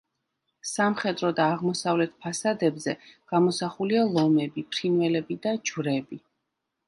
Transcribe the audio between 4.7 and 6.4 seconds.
ფრინველები და ჯვრები.